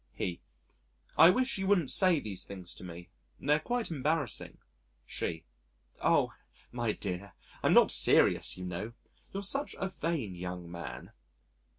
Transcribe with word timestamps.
He: 0.15 0.41
"I 1.15 1.29
wish 1.29 1.59
you 1.59 1.67
wouldn't 1.67 1.91
say 1.91 2.19
these 2.19 2.43
things 2.43 2.73
to 2.73 2.83
me 2.83 3.09
they're 3.39 3.59
quite 3.59 3.91
embarrassing." 3.91 4.57
She: 5.05 5.45
"Oh! 6.01 6.33
my 6.71 6.91
dear, 6.91 7.33
I'm 7.61 7.75
not 7.75 7.91
serious, 7.91 8.57
you 8.57 8.65
know 8.65 8.93
you're 9.31 9.43
such 9.43 9.75
a 9.77 9.87
vain 9.89 10.33
young 10.33 10.71
man." 10.71 11.11